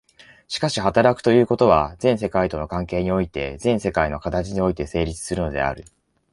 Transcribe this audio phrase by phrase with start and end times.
[0.47, 5.85] しかし働くということは、全世界との関係において、全世界の形において成立するのである。